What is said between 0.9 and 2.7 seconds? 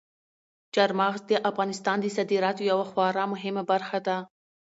مغز د افغانستان د صادراتو